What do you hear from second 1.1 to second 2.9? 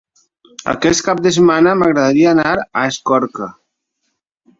de setmana m'agradaria anar a